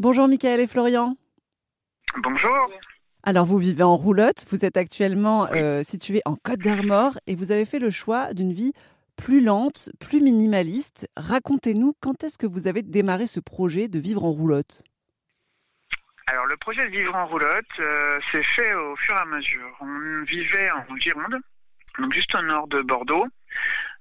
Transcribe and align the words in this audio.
Bonjour 0.00 0.28
Michael 0.28 0.60
et 0.60 0.68
Florian. 0.68 1.16
Bonjour. 2.18 2.70
Alors 3.24 3.44
vous 3.44 3.58
vivez 3.58 3.82
en 3.82 3.96
roulotte, 3.96 4.44
vous 4.48 4.64
êtes 4.64 4.76
actuellement 4.76 5.48
euh, 5.48 5.82
situé 5.82 6.22
en 6.24 6.36
Côte 6.36 6.60
d'Armor 6.60 7.18
et 7.26 7.34
vous 7.34 7.50
avez 7.50 7.64
fait 7.64 7.80
le 7.80 7.90
choix 7.90 8.32
d'une 8.32 8.52
vie 8.52 8.72
plus 9.16 9.40
lente, 9.40 9.90
plus 9.98 10.20
minimaliste. 10.20 11.08
Racontez-nous 11.16 11.94
quand 12.00 12.22
est-ce 12.22 12.38
que 12.38 12.46
vous 12.46 12.68
avez 12.68 12.82
démarré 12.82 13.26
ce 13.26 13.40
projet 13.40 13.88
de 13.88 13.98
vivre 13.98 14.22
en 14.22 14.30
roulotte? 14.30 14.84
Alors 16.28 16.46
le 16.46 16.56
projet 16.58 16.84
de 16.84 16.96
vivre 16.96 17.16
en 17.16 17.26
roulotte 17.26 17.66
euh, 17.80 18.20
s'est 18.30 18.44
fait 18.44 18.72
au 18.74 18.94
fur 18.94 19.16
et 19.16 19.18
à 19.18 19.24
mesure. 19.24 19.68
On 19.80 20.22
vivait 20.22 20.70
en 20.70 20.94
Gironde, 20.94 21.40
donc 21.98 22.12
juste 22.12 22.32
au 22.36 22.42
nord 22.42 22.68
de 22.68 22.82
Bordeaux, 22.82 23.26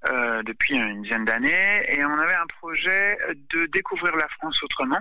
euh, 0.09 0.43
depuis 0.43 0.75
une 0.75 1.01
dizaine 1.01 1.25
d'années, 1.25 1.85
et 1.87 2.05
on 2.05 2.19
avait 2.19 2.35
un 2.35 2.45
projet 2.61 3.17
de 3.49 3.65
découvrir 3.65 4.15
la 4.15 4.27
France 4.27 4.61
autrement. 4.61 4.99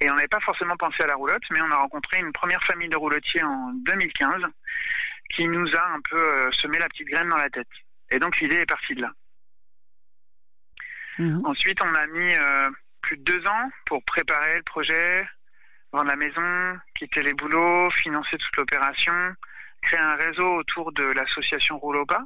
Et 0.00 0.10
on 0.10 0.14
n'avait 0.14 0.28
pas 0.28 0.40
forcément 0.40 0.76
pensé 0.76 1.02
à 1.02 1.06
la 1.06 1.14
roulotte, 1.14 1.44
mais 1.50 1.60
on 1.60 1.70
a 1.70 1.76
rencontré 1.76 2.18
une 2.18 2.32
première 2.32 2.62
famille 2.64 2.88
de 2.88 2.96
roulotiers 2.96 3.42
en 3.42 3.72
2015 3.74 4.42
qui 5.30 5.46
nous 5.48 5.74
a 5.74 5.84
un 5.94 6.00
peu 6.00 6.18
euh, 6.18 6.50
semé 6.52 6.78
la 6.78 6.88
petite 6.88 7.08
graine 7.08 7.28
dans 7.28 7.36
la 7.36 7.50
tête. 7.50 7.68
Et 8.10 8.18
donc 8.18 8.38
l'idée 8.40 8.56
est 8.56 8.66
partie 8.66 8.94
de 8.94 9.02
là. 9.02 9.12
Mhm. 11.18 11.42
Ensuite, 11.46 11.80
on 11.80 11.94
a 11.94 12.06
mis 12.08 12.34
plus 13.02 13.16
de 13.18 13.22
deux 13.22 13.46
ans 13.46 13.70
pour 13.86 14.02
préparer 14.04 14.56
le 14.56 14.62
projet, 14.62 15.26
vendre 15.92 16.08
la 16.08 16.16
maison, 16.16 16.78
quitter 16.94 17.22
les 17.22 17.34
boulots, 17.34 17.90
financer 17.90 18.36
toute 18.36 18.56
l'opération, 18.56 19.34
créer 19.82 20.00
un 20.00 20.16
réseau 20.16 20.56
autour 20.56 20.92
de 20.92 21.04
l'association 21.04 21.78
Rouloba 21.78 22.24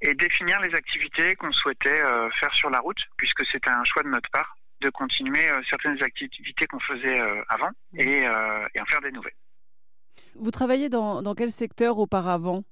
et 0.00 0.14
définir 0.14 0.60
les 0.60 0.74
activités 0.74 1.36
qu'on 1.36 1.52
souhaitait 1.52 2.02
euh, 2.02 2.28
faire 2.32 2.52
sur 2.54 2.70
la 2.70 2.80
route, 2.80 3.00
puisque 3.16 3.46
c'était 3.46 3.70
un 3.70 3.84
choix 3.84 4.02
de 4.02 4.08
notre 4.08 4.30
part 4.30 4.56
de 4.82 4.90
continuer 4.90 5.48
euh, 5.48 5.62
certaines 5.68 6.02
activités 6.02 6.66
qu'on 6.66 6.80
faisait 6.80 7.20
euh, 7.20 7.42
avant 7.48 7.70
et, 7.96 8.26
en 8.28 8.84
faire 8.86 9.00
des 9.00 9.12
nouvelles. 9.12 9.32
Vous 10.34 10.50
travaillez 10.50 10.88
dans 10.88 11.34
quel 11.34 11.50
secteur 11.50 11.98
auparavant? 11.98 12.64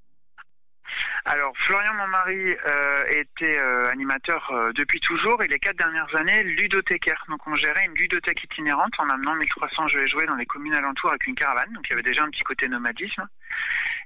Alors, 1.24 1.52
Florian, 1.56 1.94
mon 1.94 2.08
mari, 2.08 2.56
euh, 2.66 3.04
était 3.10 3.58
euh, 3.58 3.90
animateur 3.90 4.50
euh, 4.50 4.72
depuis 4.72 5.00
toujours 5.00 5.42
et 5.42 5.48
les 5.48 5.58
quatre 5.58 5.76
dernières 5.76 6.14
années 6.16 6.42
ludothécaire. 6.42 7.24
Donc, 7.28 7.46
on 7.46 7.54
gérait 7.54 7.84
une 7.86 7.94
ludothèque 7.94 8.42
itinérante 8.44 8.92
en 8.98 9.08
amenant 9.08 9.34
1300 9.34 9.88
jeux 9.88 10.02
et 10.02 10.06
jouets 10.06 10.26
dans 10.26 10.36
les 10.36 10.46
communes 10.46 10.74
alentours 10.74 11.10
avec 11.10 11.26
une 11.26 11.34
caravane. 11.34 11.72
Donc, 11.72 11.86
il 11.88 11.90
y 11.90 11.92
avait 11.92 12.02
déjà 12.02 12.24
un 12.24 12.30
petit 12.30 12.42
côté 12.42 12.68
nomadisme. 12.68 13.26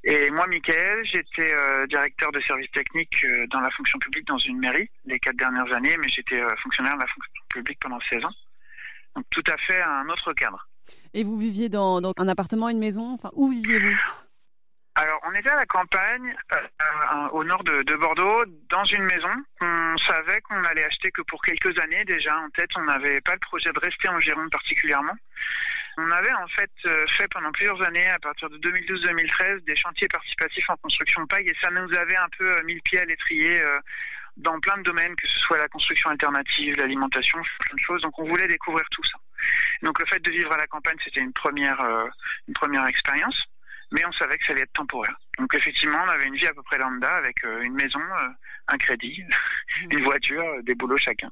Et 0.03 0.31
moi, 0.31 0.47
Michael, 0.47 1.05
j'étais 1.05 1.55
directeur 1.89 2.31
de 2.31 2.41
service 2.41 2.71
technique 2.73 3.25
dans 3.51 3.61
la 3.61 3.71
fonction 3.71 3.99
publique 3.99 4.27
dans 4.27 4.37
une 4.37 4.59
mairie 4.59 4.91
les 5.07 5.19
quatre 5.19 5.37
dernières 5.37 5.73
années, 5.73 5.97
mais 5.99 6.09
j'étais 6.09 6.43
fonctionnaire 6.63 6.97
de 6.97 7.01
la 7.01 7.07
fonction 7.07 7.33
publique 7.49 7.79
pendant 7.81 8.01
16 8.11 8.25
ans. 8.25 8.35
Donc, 9.17 9.25
tout 9.31 9.45
à 9.51 9.57
fait 9.57 9.81
un 9.81 10.07
autre 10.11 10.35
cadre. 10.35 10.69
Et 11.15 11.25
vous 11.25 11.39
viviez 11.39 11.69
dans, 11.69 12.03
un 12.19 12.29
appartement, 12.29 12.69
une 12.69 12.79
maison? 12.79 13.15
Enfin, 13.15 13.31
où 13.35 13.49
viviez-vous? 13.49 13.97
On 15.35 15.39
était 15.39 15.51
à 15.51 15.57
la 15.57 15.67
campagne, 15.67 16.37
euh, 16.53 16.57
euh, 16.57 17.29
au 17.33 17.45
nord 17.45 17.65
de, 17.65 17.95
Bordeaux, 17.95 18.45
dans 18.69 18.85
une 18.85 19.03
maison. 19.03 19.31
On 19.61 19.97
savait 19.99 20.41
qu'on 20.43 20.63
allait 20.65 20.85
acheter 20.85 21.11
que 21.11 21.23
pour 21.23 21.43
quelques 21.43 21.77
années 21.81 22.05
déjà. 22.05 22.39
En 22.39 22.51
tête, 22.51 22.71
on 22.77 22.85
n'avait 22.85 23.21
pas 23.21 23.33
le 23.33 23.41
projet 23.41 23.73
de 23.73 23.79
rester 23.81 24.09
en 24.09 24.19
Gironde 24.21 24.51
particulièrement. 24.51 25.15
On 25.97 26.11
avait 26.11 26.33
en 26.33 26.47
fait 26.49 26.71
euh, 26.87 27.05
fait 27.09 27.27
pendant 27.29 27.51
plusieurs 27.53 27.83
années, 27.83 28.07
à 28.09 28.19
partir 28.19 28.49
de 28.49 28.59
2012-2013, 28.59 29.65
des 29.65 29.77
chantiers 29.77 30.09
participatifs 30.09 30.71
en 30.71 30.77
construction 30.77 31.27
paille 31.27 31.49
et 31.49 31.57
ça 31.61 31.71
nous 31.71 31.93
avait 31.95 32.17
un 32.17 32.29
peu 32.39 32.63
mis 32.63 32.75
le 32.75 32.81
pied 32.81 33.01
à 33.01 33.05
l'étrier 33.05 33.61
dans 34.37 34.59
plein 34.61 34.77
de 34.79 34.83
domaines, 34.83 35.15
que 35.17 35.27
ce 35.29 35.39
soit 35.39 35.59
la 35.59 35.69
construction 35.69 36.11
alternative, 36.11 36.77
l'alimentation, 36.77 37.41
plein 37.61 37.75
de 37.75 37.81
choses. 37.81 38.03
Donc, 38.03 38.19
on 38.19 38.25
voulait 38.25 38.49
découvrir 38.49 38.85
tout 38.91 39.05
ça. 39.05 39.19
Donc, 39.83 40.01
le 40.01 40.07
fait 40.07 40.21
de 40.21 40.31
vivre 40.31 40.53
à 40.53 40.57
la 40.57 40.67
campagne, 40.67 40.97
c'était 41.05 41.21
une 41.21 41.33
première, 41.33 41.79
une 42.49 42.55
première 42.55 42.87
expérience 42.87 43.49
mais 43.93 44.05
on 44.07 44.13
savait 44.13 44.39
que 44.39 44.45
ça 44.45 44.53
allait 44.53 44.63
être 44.63 44.73
temporaire. 44.73 45.17
Donc 45.39 45.55
effectivement, 45.55 45.99
on 46.05 46.09
avait 46.09 46.27
une 46.27 46.35
vie 46.35 46.47
à 46.47 46.53
peu 46.53 46.63
près 46.63 46.79
lambda 46.79 47.15
avec 47.17 47.45
euh, 47.45 47.63
une 47.63 47.75
maison, 47.75 48.01
euh, 48.01 48.29
un 48.69 48.79
crédit, 48.79 49.23
une 49.91 50.03
voiture, 50.03 50.43
euh, 50.43 50.63
des 50.63 50.75
boulots 50.75 50.97
chacun. 50.97 51.31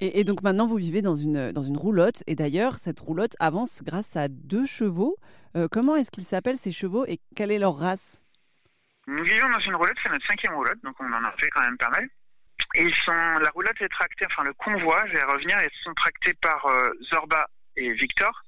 Et, 0.00 0.24
donc 0.24 0.42
maintenant, 0.42 0.66
vous 0.66 0.76
vivez 0.76 1.00
dans 1.00 1.14
une, 1.14 1.52
dans 1.52 1.62
une 1.62 1.76
roulotte. 1.76 2.24
Et 2.26 2.34
d'ailleurs, 2.34 2.74
cette 2.74 2.98
roulotte 2.98 3.36
avance 3.38 3.82
grâce 3.84 4.16
à 4.16 4.26
deux 4.26 4.66
chevaux. 4.66 5.16
comment 5.70 5.94
est-ce 5.94 6.10
qu'ils 6.10 6.24
s'appellent 6.24 6.58
ces 6.58 6.72
chevaux 6.72 7.04
et 7.06 7.20
quelle 7.36 7.52
est 7.52 7.58
leur 7.60 7.76
race? 7.76 8.20
Nous 9.06 9.22
vivons 9.22 9.48
dans 9.48 9.60
une 9.60 9.76
roulotte, 9.76 9.96
c'est 10.02 10.08
notre 10.08 10.26
cinquième 10.26 10.54
roulotte, 10.54 10.82
donc 10.82 10.96
on 10.98 11.12
en 11.12 11.22
a 11.22 11.30
fait 11.38 11.48
quand 11.50 11.60
même 11.60 11.76
pas 11.76 11.90
mal. 11.90 12.08
Et 12.74 12.82
ils 12.82 12.94
sont, 12.94 13.12
la 13.12 13.48
roulotte 13.50 13.80
est 13.80 13.88
tractée, 13.90 14.26
enfin 14.26 14.42
le 14.42 14.54
convoi, 14.54 15.04
je 15.06 15.12
vais 15.12 15.22
revenir, 15.22 15.56
ils 15.62 15.82
sont 15.84 15.94
tractés 15.94 16.34
par 16.34 16.66
Zorba 17.12 17.46
et 17.76 17.92
Victor, 17.92 18.42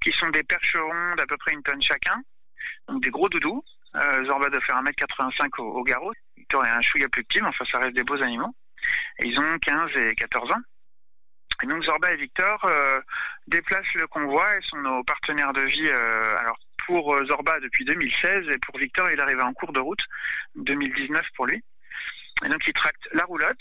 qui 0.00 0.12
sont 0.12 0.28
des 0.30 0.44
percherons 0.44 1.16
d'à 1.16 1.26
peu 1.26 1.36
près 1.38 1.52
une 1.52 1.62
tonne 1.64 1.82
chacun, 1.82 2.22
donc 2.88 3.02
des 3.02 3.10
gros 3.10 3.28
doudous. 3.28 3.62
Euh, 3.96 4.24
Zorba 4.24 4.48
doit 4.50 4.60
faire 4.60 4.80
1m85 4.82 5.60
au, 5.60 5.82
garrot. 5.82 6.12
Victor 6.36 6.64
est 6.64 6.70
un 6.70 6.80
chouïa 6.80 7.08
plus 7.08 7.24
petit, 7.24 7.40
mais 7.40 7.48
enfin 7.48 7.64
ça 7.64 7.78
reste 7.78 7.94
des 7.94 8.04
beaux 8.04 8.22
animaux. 8.22 8.54
Ils 9.20 9.38
ont 9.38 9.58
15 9.58 9.90
et 9.96 10.14
14 10.14 10.50
ans. 10.52 10.60
Et 11.62 11.66
donc 11.66 11.82
Zorba 11.82 12.12
et 12.12 12.16
Victor 12.16 12.64
euh, 12.64 13.00
déplacent 13.46 13.94
le 13.94 14.06
convoi 14.06 14.56
et 14.56 14.60
sont 14.62 14.78
nos 14.78 15.02
partenaires 15.04 15.52
de 15.52 15.62
vie. 15.62 15.88
Euh, 15.88 16.36
alors 16.38 16.58
pour 16.86 17.14
Zorba 17.26 17.60
depuis 17.60 17.84
2016 17.84 18.48
et 18.48 18.58
pour 18.58 18.78
Victor 18.78 19.10
il 19.10 19.20
arrive 19.20 19.40
en 19.40 19.52
cours 19.52 19.72
de 19.72 19.80
route 19.80 20.00
2019 20.56 21.20
pour 21.36 21.46
lui. 21.46 21.62
Et 22.44 22.48
donc 22.48 22.66
il 22.66 22.72
tracte 22.72 23.08
la 23.12 23.24
roulotte 23.24 23.58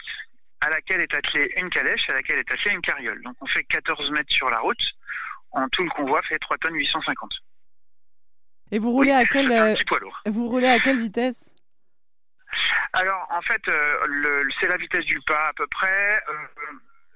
à 0.61 0.69
laquelle 0.69 1.01
est 1.01 1.13
attelée 1.13 1.53
une 1.57 1.69
calèche, 1.69 2.09
à 2.09 2.13
laquelle 2.13 2.39
est 2.39 2.51
attelée 2.51 2.75
une 2.75 2.81
carriole. 2.81 3.21
Donc 3.23 3.35
on 3.41 3.45
fait 3.45 3.63
14 3.63 4.11
mètres 4.11 4.33
sur 4.33 4.49
la 4.49 4.59
route. 4.59 4.81
En 5.51 5.67
tout 5.69 5.83
le 5.83 5.89
convoi 5.89 6.21
fait 6.23 6.37
3 6.37 6.57
tonnes 6.57 6.75
850. 6.75 7.31
Et 8.71 8.79
vous 8.79 8.91
roulez 8.91 9.11
à 9.11 9.25
quelle 9.25 9.51
euh, 9.51 9.75
vous 10.25 10.47
roulez 10.47 10.67
à 10.67 10.79
quelle 10.79 10.99
vitesse? 10.99 11.53
Alors 12.93 13.27
en 13.31 13.41
fait, 13.41 13.61
euh, 13.67 14.49
c'est 14.59 14.67
la 14.67 14.77
vitesse 14.77 15.05
du 15.05 15.19
pas 15.25 15.47
à 15.47 15.53
peu 15.53 15.67
près. 15.67 16.21
Euh, 16.29 16.33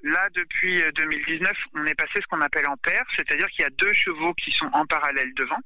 là, 0.03 0.29
depuis 0.33 0.81
2019, 0.95 1.51
on 1.75 1.85
est 1.85 1.95
passé 1.95 2.13
ce 2.15 2.27
qu'on 2.27 2.41
appelle 2.41 2.67
en 2.67 2.77
paire, 2.77 3.05
c'est-à-dire 3.15 3.47
qu'il 3.47 3.63
y 3.63 3.67
a 3.67 3.71
deux 3.71 3.93
chevaux 3.93 4.33
qui 4.33 4.51
sont 4.51 4.69
en 4.73 4.85
parallèle 4.85 5.33
devant. 5.35 5.59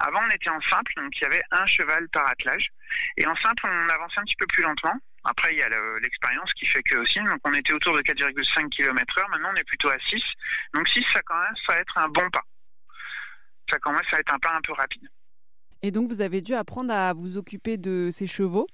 Avant, 0.00 0.20
on 0.26 0.30
était 0.30 0.50
en 0.50 0.60
simple, 0.60 0.92
donc 0.96 1.10
il 1.18 1.22
y 1.22 1.26
avait 1.26 1.42
un 1.50 1.66
cheval 1.66 2.08
par 2.10 2.30
attelage. 2.30 2.68
Et 3.16 3.26
en 3.26 3.34
simple, 3.36 3.64
on 3.66 3.88
avançait 3.88 4.20
un 4.20 4.24
petit 4.24 4.36
peu 4.36 4.46
plus 4.46 4.62
lentement. 4.62 4.94
Après, 5.24 5.52
il 5.52 5.58
y 5.58 5.62
a 5.62 5.68
l'expérience 6.00 6.52
qui 6.52 6.66
fait 6.66 6.82
que 6.84 6.96
aussi. 6.98 7.18
Donc, 7.18 7.40
on 7.44 7.52
était 7.52 7.72
autour 7.72 7.96
de 7.96 8.02
4,5 8.02 8.68
km/h. 8.68 9.28
Maintenant, 9.30 9.50
on 9.52 9.56
est 9.56 9.64
plutôt 9.64 9.90
à 9.90 9.98
6. 9.98 10.22
Donc, 10.72 10.88
6, 10.88 11.04
ça 11.12 11.20
commence 11.22 11.60
à 11.68 11.78
être 11.78 11.98
un 11.98 12.08
bon 12.08 12.30
pas. 12.30 12.44
Ça 13.68 13.78
commence 13.80 14.12
à 14.12 14.20
être 14.20 14.32
un 14.32 14.38
pas 14.38 14.54
un 14.54 14.60
peu 14.60 14.72
rapide. 14.72 15.08
Et 15.82 15.90
donc, 15.90 16.08
vous 16.08 16.20
avez 16.20 16.40
dû 16.40 16.54
apprendre 16.54 16.92
à 16.92 17.12
vous 17.12 17.36
occuper 17.36 17.76
de 17.76 18.08
ces 18.10 18.26
chevaux 18.26 18.66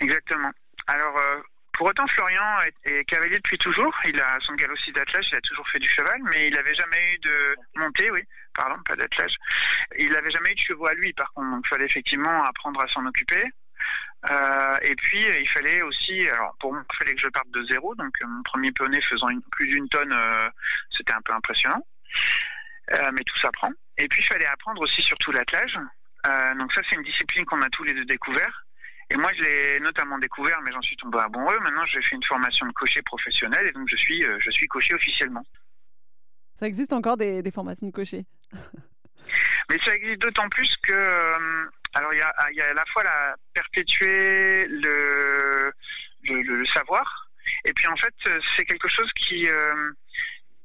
Exactement. 0.00 0.50
Alors, 0.86 1.16
euh, 1.16 1.40
pour 1.72 1.88
autant, 1.88 2.06
Florian 2.06 2.42
est, 2.84 3.04
cavalier 3.04 3.36
depuis 3.36 3.58
toujours. 3.58 3.94
Il 4.06 4.18
a 4.20 4.38
son 4.40 4.54
galop 4.54 4.72
aussi 4.74 4.92
d'attelage, 4.92 5.28
il 5.30 5.36
a 5.36 5.40
toujours 5.42 5.68
fait 5.68 5.78
du 5.78 5.88
cheval, 5.88 6.18
mais 6.32 6.48
il 6.48 6.54
n'avait 6.54 6.74
jamais 6.74 7.14
eu 7.14 7.18
de 7.18 7.56
montée, 7.76 8.10
oui, 8.10 8.22
pardon, 8.54 8.82
pas 8.84 8.96
d'attelage. 8.96 9.36
Il 9.98 10.10
n'avait 10.10 10.30
jamais 10.30 10.52
eu 10.52 10.54
de 10.54 10.60
chevaux 10.60 10.86
à 10.86 10.94
lui, 10.94 11.12
par 11.12 11.32
contre, 11.32 11.50
donc 11.50 11.64
il 11.66 11.68
fallait 11.68 11.84
effectivement 11.84 12.44
apprendre 12.44 12.80
à 12.80 12.88
s'en 12.88 13.04
occuper. 13.04 13.44
Euh, 14.30 14.76
et 14.82 14.94
puis, 14.96 15.22
il 15.40 15.48
fallait 15.50 15.82
aussi, 15.82 16.28
alors 16.30 16.56
pour 16.60 16.72
moi, 16.72 16.82
il 16.90 16.96
fallait 16.96 17.14
que 17.14 17.20
je 17.20 17.28
parte 17.28 17.50
de 17.50 17.64
zéro, 17.64 17.94
donc 17.94 18.14
mon 18.26 18.42
premier 18.42 18.72
poney 18.72 19.00
faisant 19.02 19.28
plus 19.52 19.68
d'une 19.68 19.88
tonne, 19.88 20.12
euh, 20.12 20.48
c'était 20.96 21.12
un 21.12 21.20
peu 21.22 21.32
impressionnant. 21.34 21.84
Mais 22.90 23.22
tout 23.24 23.38
s'apprend. 23.38 23.70
Et 23.98 24.08
puis, 24.08 24.20
il 24.20 24.26
fallait 24.26 24.46
apprendre 24.46 24.82
aussi 24.82 25.02
surtout 25.02 25.32
l'attelage. 25.32 25.78
Euh, 26.26 26.54
donc 26.54 26.72
ça, 26.72 26.80
c'est 26.88 26.96
une 26.96 27.02
discipline 27.02 27.44
qu'on 27.44 27.62
a 27.62 27.68
tous 27.70 27.84
les 27.84 27.94
deux 27.94 28.04
découvert. 28.04 28.64
Et 29.10 29.16
moi, 29.16 29.30
je 29.36 29.42
l'ai 29.42 29.80
notamment 29.80 30.18
découvert, 30.18 30.60
mais 30.62 30.72
j'en 30.72 30.82
suis 30.82 30.96
tombé 30.96 31.18
amoureux. 31.18 31.58
Maintenant, 31.60 31.84
j'ai 31.86 32.02
fait 32.02 32.16
une 32.16 32.24
formation 32.24 32.66
de 32.66 32.72
cocher 32.72 33.02
professionnel 33.02 33.66
et 33.66 33.72
donc 33.72 33.88
je 33.88 33.96
suis, 33.96 34.24
euh, 34.24 34.36
je 34.40 34.50
suis 34.50 34.66
cocher 34.66 34.94
officiellement. 34.94 35.44
Ça 36.54 36.66
existe 36.66 36.92
encore 36.92 37.16
des, 37.16 37.42
formations 37.52 37.86
de 37.86 37.92
cocher? 37.92 38.24
Mais 39.70 39.78
ça 39.84 39.94
existe 39.94 40.20
d'autant 40.20 40.48
plus 40.48 40.76
que, 40.82 40.92
euh, 40.92 41.64
alors 41.94 42.12
il 42.14 42.18
y 42.18 42.22
a, 42.22 42.34
y 42.52 42.60
a, 42.60 42.70
à 42.70 42.74
la 42.74 42.84
fois 42.86 43.02
la 43.02 43.36
perpétuer 43.52 44.66
le, 44.68 45.72
le, 46.24 46.42
le, 46.42 46.64
savoir, 46.66 47.28
et 47.64 47.72
puis 47.72 47.88
en 47.88 47.96
fait, 47.96 48.14
c'est 48.56 48.64
quelque 48.64 48.86
chose 48.86 49.12
qui, 49.14 49.48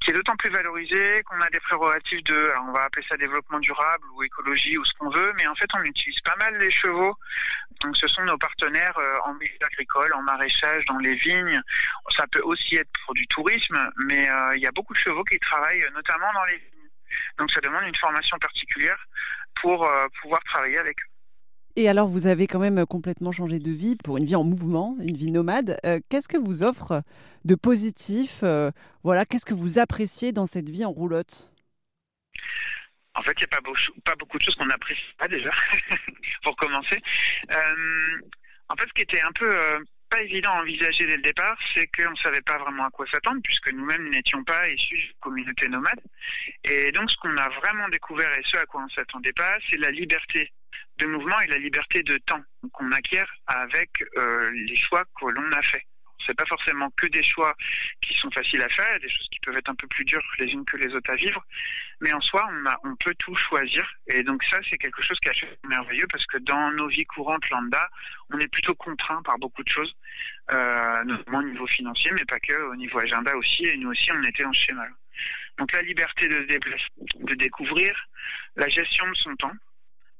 qui 0.02 0.10
est 0.10 0.14
d'autant 0.14 0.36
plus 0.36 0.50
valorisé 0.50 1.22
qu'on 1.24 1.40
a 1.40 1.50
des 1.50 1.60
prérogatives 1.60 2.22
de, 2.24 2.52
on 2.66 2.72
va 2.72 2.84
appeler 2.84 3.04
ça 3.08 3.16
développement 3.16 3.60
durable 3.60 4.04
ou 4.14 4.22
écologie 4.22 4.76
ou 4.76 4.84
ce 4.84 4.92
qu'on 4.94 5.10
veut, 5.10 5.32
mais 5.36 5.46
en 5.46 5.54
fait 5.54 5.68
on 5.74 5.82
utilise 5.82 6.20
pas 6.20 6.36
mal 6.36 6.56
les 6.58 6.70
chevaux. 6.70 7.16
Donc 7.80 7.96
ce 7.96 8.06
sont 8.08 8.22
nos 8.22 8.38
partenaires 8.38 8.96
euh, 8.98 9.18
en 9.24 9.34
milieu 9.34 9.58
agricole, 9.60 10.12
en 10.14 10.22
maraîchage, 10.22 10.84
dans 10.86 10.98
les 10.98 11.14
vignes. 11.14 11.60
Ça 12.16 12.26
peut 12.26 12.42
aussi 12.42 12.76
être 12.76 12.90
pour 13.04 13.14
du 13.14 13.26
tourisme, 13.28 13.78
mais 14.06 14.28
euh, 14.28 14.56
il 14.56 14.62
y 14.62 14.66
a 14.66 14.72
beaucoup 14.72 14.92
de 14.92 14.98
chevaux 14.98 15.24
qui 15.24 15.38
travaillent 15.38 15.84
notamment 15.94 16.32
dans 16.32 16.44
les 16.44 16.56
vignes. 16.56 16.90
Donc 17.38 17.50
ça 17.52 17.60
demande 17.60 17.84
une 17.84 17.96
formation 17.96 18.38
particulière 18.38 18.98
pour 19.60 19.86
euh, 19.86 20.06
pouvoir 20.20 20.42
travailler 20.44 20.78
avec 20.78 20.96
eux. 21.00 21.11
Et 21.76 21.88
alors, 21.88 22.06
vous 22.06 22.26
avez 22.26 22.46
quand 22.46 22.58
même 22.58 22.84
complètement 22.86 23.32
changé 23.32 23.58
de 23.58 23.70
vie 23.70 23.96
pour 23.96 24.18
une 24.18 24.24
vie 24.24 24.36
en 24.36 24.44
mouvement, 24.44 24.96
une 25.00 25.16
vie 25.16 25.30
nomade. 25.30 25.78
Qu'est-ce 26.08 26.28
que 26.28 26.36
vous 26.36 26.62
offre 26.62 27.02
de 27.44 27.54
positif 27.54 28.44
Voilà, 29.02 29.24
qu'est-ce 29.24 29.46
que 29.46 29.54
vous 29.54 29.78
appréciez 29.78 30.32
dans 30.32 30.46
cette 30.46 30.68
vie 30.68 30.84
en 30.84 30.90
roulotte? 30.92 31.50
En 33.14 33.22
fait, 33.22 33.32
il 33.36 33.40
n'y 33.40 33.44
a 33.44 33.46
pas, 33.48 33.60
pas, 34.04 34.16
beaucoup 34.16 34.38
de 34.38 34.42
choses 34.42 34.54
qu'on 34.54 34.66
n'apprécie 34.66 35.02
pas 35.18 35.28
déjà, 35.28 35.50
pour 36.42 36.56
commencer. 36.56 36.96
en 37.50 38.76
fait, 38.76 38.88
ce 38.88 38.92
qui 38.94 39.02
était 39.02 39.20
un 39.20 39.32
peu 39.32 39.50
pas 40.12 40.22
évident 40.22 40.50
à 40.50 40.60
envisager 40.60 41.06
dès 41.06 41.16
le 41.16 41.22
départ, 41.22 41.58
c'est 41.74 41.86
qu'on 41.86 42.10
ne 42.10 42.16
savait 42.16 42.42
pas 42.42 42.58
vraiment 42.58 42.84
à 42.84 42.90
quoi 42.90 43.06
s'attendre, 43.10 43.40
puisque 43.42 43.72
nous-mêmes 43.72 44.10
n'étions 44.10 44.44
pas 44.44 44.68
issus 44.68 44.96
d'une 44.96 45.14
communauté 45.20 45.68
nomade. 45.68 46.00
Et 46.64 46.92
donc, 46.92 47.10
ce 47.10 47.16
qu'on 47.16 47.36
a 47.36 47.48
vraiment 47.48 47.88
découvert 47.88 48.30
et 48.38 48.42
ce 48.44 48.58
à 48.58 48.66
quoi 48.66 48.82
on 48.82 48.84
ne 48.84 48.90
s'attendait 48.90 49.32
pas, 49.32 49.56
c'est 49.68 49.78
la 49.78 49.90
liberté 49.90 50.52
de 50.98 51.06
mouvement 51.06 51.40
et 51.40 51.46
la 51.48 51.58
liberté 51.58 52.02
de 52.02 52.18
temps 52.18 52.42
qu'on 52.72 52.92
acquiert 52.92 53.30
avec 53.46 53.90
euh, 54.16 54.50
les 54.50 54.76
choix 54.76 55.04
que 55.18 55.26
l'on 55.26 55.52
a 55.52 55.62
faits 55.62 55.84
c'est 56.26 56.36
pas 56.36 56.46
forcément 56.46 56.90
que 56.96 57.06
des 57.06 57.22
choix 57.22 57.54
qui 58.00 58.14
sont 58.14 58.30
faciles 58.30 58.62
à 58.62 58.68
faire, 58.68 58.98
des 59.00 59.08
choses 59.08 59.28
qui 59.30 59.40
peuvent 59.40 59.56
être 59.56 59.68
un 59.68 59.74
peu 59.74 59.86
plus 59.86 60.04
dures 60.04 60.22
les 60.38 60.52
unes 60.52 60.64
que 60.64 60.76
les 60.76 60.94
autres 60.94 61.10
à 61.10 61.16
vivre, 61.16 61.44
mais 62.00 62.12
en 62.12 62.20
soi, 62.20 62.48
on, 62.50 62.66
a, 62.66 62.78
on 62.84 62.96
peut 62.96 63.14
tout 63.18 63.34
choisir. 63.34 63.88
Et 64.06 64.22
donc 64.22 64.42
ça, 64.44 64.58
c'est 64.68 64.78
quelque 64.78 65.02
chose 65.02 65.18
qui 65.20 65.28
est 65.28 65.66
merveilleux 65.66 66.06
parce 66.10 66.26
que 66.26 66.38
dans 66.38 66.70
nos 66.72 66.88
vies 66.88 67.06
courantes 67.06 67.48
lambda, 67.50 67.88
on 68.30 68.38
est 68.38 68.48
plutôt 68.48 68.74
contraint 68.74 69.22
par 69.22 69.38
beaucoup 69.38 69.62
de 69.62 69.68
choses, 69.68 69.94
euh, 70.52 71.04
notamment 71.04 71.38
au 71.38 71.44
niveau 71.44 71.66
financier, 71.66 72.10
mais 72.12 72.24
pas 72.24 72.40
que, 72.40 72.70
au 72.70 72.76
niveau 72.76 72.98
agenda 72.98 73.36
aussi. 73.36 73.64
Et 73.66 73.76
nous 73.76 73.90
aussi, 73.90 74.10
on 74.12 74.22
était 74.22 74.44
en 74.44 74.52
schéma. 74.52 74.86
Donc 75.58 75.72
la 75.72 75.82
liberté 75.82 76.28
de 76.28 76.46
se 76.46 76.88
de 77.20 77.34
découvrir, 77.34 77.94
la 78.56 78.68
gestion 78.68 79.08
de 79.08 79.14
son 79.14 79.36
temps. 79.36 79.52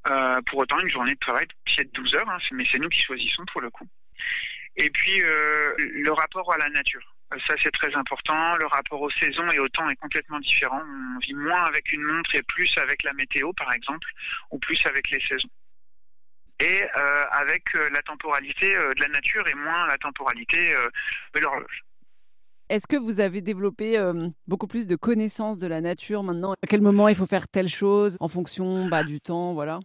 Euh, 0.08 0.40
pour 0.46 0.58
autant, 0.58 0.78
une 0.80 0.88
journée 0.88 1.14
de 1.14 1.18
travail 1.18 1.46
de 1.46 1.82
12 1.84 2.14
heures, 2.14 2.28
hein, 2.28 2.38
mais 2.52 2.64
c'est 2.70 2.78
nous 2.78 2.88
qui 2.88 3.00
choisissons 3.00 3.44
pour 3.52 3.60
le 3.60 3.70
coup. 3.70 3.88
Et 4.76 4.90
puis 4.90 5.22
euh, 5.22 5.74
le 5.78 6.12
rapport 6.12 6.52
à 6.52 6.58
la 6.58 6.68
nature. 6.70 7.14
Ça, 7.46 7.54
c'est 7.62 7.70
très 7.70 7.94
important. 7.94 8.56
Le 8.56 8.66
rapport 8.66 9.00
aux 9.00 9.10
saisons 9.10 9.50
et 9.50 9.58
au 9.58 9.68
temps 9.68 9.88
est 9.88 9.96
complètement 9.96 10.38
différent. 10.40 10.82
On 11.16 11.18
vit 11.18 11.34
moins 11.34 11.62
avec 11.62 11.92
une 11.92 12.02
montre 12.02 12.34
et 12.34 12.42
plus 12.42 12.76
avec 12.76 13.02
la 13.04 13.14
météo, 13.14 13.52
par 13.54 13.72
exemple, 13.72 14.06
ou 14.50 14.58
plus 14.58 14.84
avec 14.84 15.10
les 15.10 15.20
saisons. 15.20 15.48
Et 16.60 16.82
euh, 16.82 17.24
avec 17.30 17.74
euh, 17.74 17.88
la 17.90 18.02
temporalité 18.02 18.74
de 18.74 19.00
la 19.00 19.08
nature 19.08 19.48
et 19.48 19.54
moins 19.54 19.86
la 19.86 19.96
temporalité 19.96 20.74
de 21.34 21.40
l'horloge. 21.40 21.84
Est-ce 22.72 22.86
que 22.86 22.96
vous 22.96 23.20
avez 23.20 23.42
développé 23.42 24.00
beaucoup 24.48 24.66
plus 24.66 24.86
de 24.86 24.96
connaissances 24.96 25.58
de 25.58 25.66
la 25.66 25.82
nature 25.82 26.22
maintenant? 26.22 26.54
À 26.54 26.66
quel 26.66 26.80
moment 26.80 27.06
il 27.08 27.14
faut 27.14 27.26
faire 27.26 27.46
telle 27.46 27.68
chose 27.68 28.16
en 28.18 28.28
fonction 28.28 28.88
bah, 28.88 29.04
du 29.04 29.20
temps, 29.20 29.52
voilà? 29.52 29.78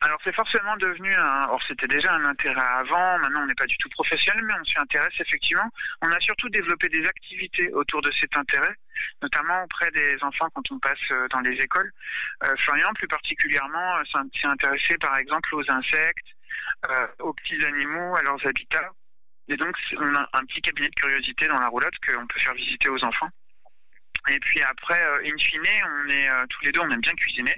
Alors 0.00 0.18
c'est 0.24 0.34
forcément 0.34 0.74
devenu 0.78 1.12
un. 1.14 1.48
Or 1.50 1.62
c'était 1.68 1.86
déjà 1.86 2.14
un 2.14 2.24
intérêt 2.24 2.62
avant. 2.78 3.18
Maintenant 3.18 3.42
on 3.42 3.46
n'est 3.46 3.54
pas 3.54 3.66
du 3.66 3.76
tout 3.76 3.90
professionnel, 3.90 4.42
mais 4.42 4.54
on 4.58 4.64
s'y 4.64 4.78
intéresse 4.78 5.12
effectivement. 5.20 5.68
On 6.00 6.10
a 6.10 6.18
surtout 6.20 6.48
développé 6.48 6.88
des 6.88 7.06
activités 7.06 7.70
autour 7.74 8.00
de 8.00 8.10
cet 8.10 8.38
intérêt, 8.38 8.74
notamment 9.20 9.62
auprès 9.62 9.90
des 9.90 10.16
enfants 10.22 10.48
quand 10.54 10.72
on 10.72 10.78
passe 10.78 11.10
euh, 11.10 11.28
dans 11.28 11.40
les 11.40 11.60
écoles. 11.60 11.92
Euh, 12.44 12.56
Florian 12.56 12.88
plus 12.94 13.06
particulièrement 13.06 13.98
euh, 13.98 14.02
s'est 14.32 14.46
intéressé 14.46 14.96
par 14.96 15.18
exemple 15.18 15.54
aux 15.54 15.70
insectes, 15.70 16.26
aux 17.18 17.34
petits 17.34 17.62
animaux, 17.66 18.16
à 18.16 18.22
leurs 18.22 18.46
habitats. 18.46 18.92
Et 19.48 19.56
donc 19.56 19.74
on 19.98 20.14
a 20.14 20.28
un 20.32 20.44
petit 20.44 20.60
cabinet 20.60 20.88
de 20.88 20.94
curiosité 20.94 21.48
dans 21.48 21.58
la 21.58 21.68
roulotte 21.68 21.94
qu'on 22.06 22.26
peut 22.26 22.40
faire 22.40 22.54
visiter 22.54 22.88
aux 22.88 23.02
enfants. 23.04 23.30
Et 24.30 24.38
puis 24.38 24.62
après, 24.62 25.02
euh, 25.04 25.26
in 25.26 25.36
fine, 25.36 25.62
on 25.64 26.08
est 26.08 26.28
euh, 26.28 26.46
tous 26.48 26.64
les 26.64 26.70
deux, 26.70 26.80
on 26.80 26.90
aime 26.90 27.00
bien 27.00 27.14
cuisiner. 27.14 27.54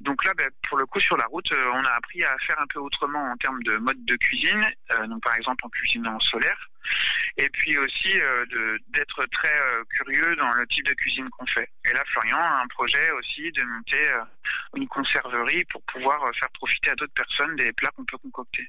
Donc 0.00 0.22
là, 0.24 0.34
ben, 0.34 0.50
pour 0.68 0.76
le 0.76 0.84
coup, 0.84 1.00
sur 1.00 1.16
la 1.16 1.24
route, 1.26 1.50
euh, 1.52 1.70
on 1.72 1.82
a 1.82 1.92
appris 1.92 2.22
à 2.22 2.36
faire 2.38 2.60
un 2.60 2.66
peu 2.66 2.78
autrement 2.78 3.22
en 3.30 3.36
termes 3.38 3.62
de 3.62 3.78
mode 3.78 4.04
de 4.04 4.16
cuisine. 4.16 4.66
donc 5.08 5.22
par 5.22 5.34
exemple 5.36 5.64
en 5.64 5.70
cuisinant 5.70 6.20
solaire. 6.20 6.70
Et 7.38 7.48
puis 7.48 7.78
aussi 7.78 8.12
d'être 8.88 9.24
très 9.26 9.60
curieux 9.90 10.36
dans 10.36 10.52
le 10.52 10.66
type 10.66 10.86
de 10.86 10.92
cuisine 10.92 11.28
qu'on 11.30 11.46
fait. 11.46 11.68
Et 11.86 11.92
là, 11.92 12.02
Florian 12.06 12.38
a 12.38 12.62
un 12.62 12.66
projet 12.68 13.10
aussi 13.12 13.50
de 13.52 13.62
monter 13.62 14.12
une 14.76 14.86
conserverie 14.86 15.64
pour 15.64 15.82
pouvoir 15.84 16.20
faire 16.34 16.50
profiter 16.50 16.90
à 16.90 16.94
d'autres 16.94 17.14
personnes 17.14 17.56
des 17.56 17.72
plats 17.72 17.90
qu'on 17.96 18.04
peut 18.04 18.18
concocter. 18.18 18.68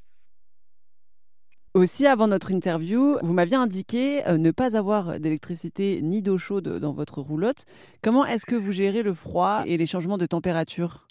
Aussi, 1.75 2.07
avant 2.07 2.29
notre 2.29 2.51
interview, 2.51 3.17
vous 3.21 3.33
m'aviez 3.33 3.57
indiqué 3.57 4.25
euh, 4.29 4.37
ne 4.37 4.51
pas 4.51 4.77
avoir 4.77 5.19
d'électricité 5.19 5.99
ni 6.01 6.21
d'eau 6.21 6.37
chaude 6.37 6.79
dans 6.79 6.93
votre 6.93 7.19
roulotte. 7.19 7.65
Comment 8.01 8.25
est-ce 8.25 8.45
que 8.45 8.55
vous 8.55 8.71
gérez 8.71 9.03
le 9.03 9.13
froid 9.13 9.63
et 9.65 9.75
les 9.75 9.85
changements 9.85 10.17
de 10.17 10.25
température? 10.25 11.05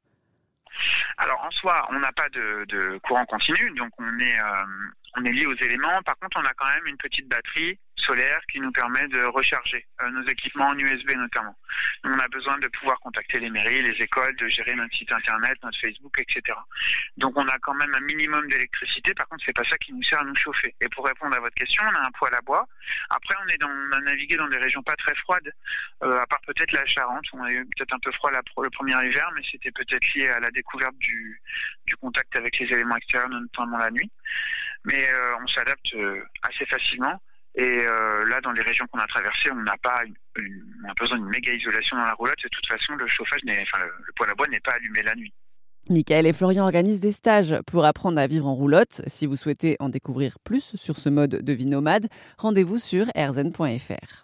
Alors 1.19 1.44
en 1.46 1.50
soi, 1.50 1.87
on 1.90 1.99
n'a 1.99 2.12
pas 2.12 2.31
de, 2.31 2.99
courant 3.06 3.26
continu, 3.26 3.75
donc 3.76 3.90
euh, 4.00 4.05
on 5.19 5.25
est 5.26 5.32
lié 5.32 5.44
aux 5.44 5.55
éléments. 5.55 6.00
Par 6.06 6.19
contre, 6.19 6.38
on 6.43 6.46
a 6.46 6.55
quand 6.55 6.70
même 6.70 6.87
une 6.87 6.96
petite 6.96 7.28
batterie 7.28 7.78
solaire 8.04 8.40
qui 8.50 8.60
nous 8.60 8.72
permet 8.72 9.06
de 9.08 9.22
recharger 9.24 9.86
euh, 10.02 10.10
nos 10.10 10.26
équipements 10.28 10.68
en 10.68 10.78
USB 10.78 11.12
notamment. 11.16 11.56
On 12.04 12.18
a 12.18 12.28
besoin 12.28 12.58
de 12.58 12.68
pouvoir 12.68 13.00
contacter 13.00 13.40
les 13.40 13.50
mairies, 13.50 13.82
les 13.82 14.02
écoles, 14.02 14.36
de 14.36 14.46
gérer 14.48 14.74
notre 14.74 14.94
site 14.94 15.12
internet, 15.12 15.56
notre 15.62 15.78
Facebook, 15.80 16.18
etc. 16.18 16.56
Donc 17.16 17.36
on 17.36 17.46
a 17.48 17.58
quand 17.58 17.74
même 17.74 17.92
un 17.94 18.00
minimum 18.00 18.46
d'électricité. 18.48 19.14
Par 19.14 19.28
contre, 19.28 19.44
c'est 19.46 19.56
pas 19.56 19.64
ça 19.64 19.76
qui 19.78 19.92
nous 19.92 20.02
sert 20.02 20.20
à 20.20 20.24
nous 20.24 20.36
chauffer. 20.36 20.74
Et 20.80 20.88
pour 20.88 21.06
répondre 21.06 21.36
à 21.36 21.40
votre 21.40 21.54
question, 21.54 21.82
on 21.84 21.94
a 21.98 22.06
un 22.06 22.10
poêle 22.10 22.34
à 22.34 22.40
bois. 22.42 22.66
Après, 23.10 23.34
on 23.44 23.48
est 23.48 23.62
a 23.62 24.00
navigué 24.00 24.36
dans 24.36 24.48
des 24.48 24.58
régions 24.58 24.82
pas 24.82 24.96
très 24.96 25.14
froides, 25.14 25.52
euh, 26.02 26.20
à 26.20 26.26
part 26.26 26.40
peut-être 26.46 26.72
la 26.72 26.84
Charente. 26.84 27.26
On 27.32 27.42
a 27.42 27.50
eu 27.50 27.64
peut-être 27.76 27.94
un 27.94 27.98
peu 27.98 28.12
froid 28.12 28.30
le 28.30 28.70
premier 28.70 28.92
hiver, 29.06 29.30
mais 29.34 29.42
c'était 29.50 29.70
peut-être 29.70 30.14
lié 30.14 30.28
à 30.28 30.40
la 30.40 30.50
découverte 30.50 30.96
du, 30.98 31.40
du 31.86 31.96
contact 31.96 32.34
avec 32.36 32.58
les 32.58 32.66
éléments 32.66 32.96
extérieurs, 32.96 33.30
notamment 33.30 33.78
la 33.78 33.90
nuit. 33.90 34.10
Mais 34.84 35.08
euh, 35.08 35.36
on 35.42 35.46
s'adapte 35.46 35.94
assez 36.42 36.66
facilement. 36.66 37.20
Et 37.56 37.86
euh, 37.86 38.26
là, 38.26 38.40
dans 38.40 38.52
les 38.52 38.62
régions 38.62 38.84
qu'on 38.90 38.98
a 38.98 39.06
traversées, 39.06 39.50
on 39.52 39.62
n'a 39.62 39.76
pas 39.82 40.02
a 40.88 40.94
besoin 40.98 41.18
d'une 41.18 41.28
méga 41.28 41.52
isolation 41.52 41.96
dans 41.96 42.04
la 42.04 42.14
roulotte. 42.14 42.42
De 42.42 42.48
toute 42.48 42.66
façon, 42.66 42.94
le 42.94 43.06
chauffage, 43.06 43.40
enfin, 43.46 43.84
le, 43.84 44.12
poêle 44.16 44.30
à 44.30 44.34
bois 44.34 44.48
n'est 44.48 44.60
pas 44.60 44.72
allumé 44.72 45.02
la 45.02 45.14
nuit. 45.14 45.32
Michael 45.88 46.26
et 46.26 46.32
Florian 46.32 46.64
organisent 46.64 47.00
des 47.00 47.12
stages 47.12 47.54
pour 47.66 47.84
apprendre 47.84 48.18
à 48.18 48.26
vivre 48.26 48.46
en 48.46 48.54
roulotte. 48.54 49.02
Si 49.06 49.26
vous 49.26 49.36
souhaitez 49.36 49.76
en 49.80 49.90
découvrir 49.90 50.38
plus 50.40 50.76
sur 50.76 50.98
ce 50.98 51.10
mode 51.10 51.30
de 51.30 51.52
vie 51.52 51.66
nomade, 51.66 52.08
rendez-vous 52.38 52.78
sur 52.78 53.06
erzen.fr. 53.14 54.23